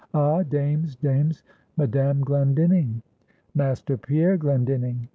'Ah, 0.15 0.41
dames, 0.41 0.95
dames, 0.95 1.43
Madame 1.77 2.21
Glendinning, 2.23 3.03
Master 3.53 3.97
Pierre 3.97 4.35
Glendinning.' 4.35 5.07